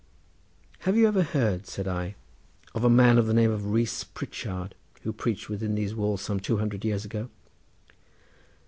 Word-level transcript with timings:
"Have 0.79 0.97
you 0.97 1.07
ever 1.07 1.21
heard," 1.21 1.67
said 1.67 1.87
I, 1.87 2.15
"of 2.73 2.83
a 2.83 2.89
man 2.89 3.19
of 3.19 3.27
the 3.27 3.35
name 3.35 3.51
of 3.51 3.69
Rees 3.69 4.03
Pritchard, 4.03 4.73
who 5.03 5.13
preached 5.13 5.47
within 5.47 5.75
these 5.75 5.93
walls 5.93 6.23
some 6.23 6.39
two 6.39 6.57
hundred 6.57 6.83
years 6.83 7.05
ago?" 7.05 7.29